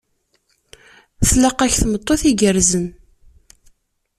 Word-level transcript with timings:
Tlaq-ak 1.27 1.73
tameṭṭut 1.81 2.21
igerrzen. 2.29 2.85